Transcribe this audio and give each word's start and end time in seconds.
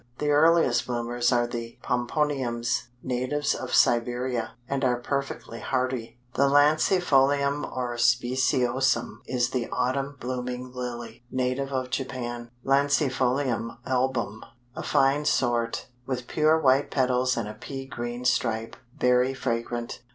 The 0.17 0.31
earliest 0.31 0.87
bloomers 0.87 1.31
are 1.31 1.45
the 1.45 1.77
Pomponiums, 1.83 2.87
natives 3.03 3.53
of 3.53 3.71
Siberia, 3.75 4.53
and 4.67 4.83
are 4.83 4.95
perfectly 4.99 5.59
hardy. 5.59 6.17
The 6.33 6.47
Lancifolium 6.47 7.63
or 7.71 7.95
Speciosum 7.99 9.21
is 9.27 9.51
the 9.51 9.69
autumn 9.71 10.17
blooming 10.19 10.73
Lily, 10.73 11.23
native 11.29 11.71
of 11.71 11.91
Japan. 11.91 12.49
Lancifolium 12.65 13.77
Album, 13.85 14.43
a 14.75 14.81
fine 14.81 15.23
sort, 15.25 15.87
with 16.07 16.25
pure 16.27 16.59
white 16.59 16.89
petals 16.89 17.37
and 17.37 17.47
a 17.47 17.53
pea 17.53 17.85
green 17.85 18.25
stripe, 18.25 18.75
very 18.97 19.35
fragrant. 19.35 20.01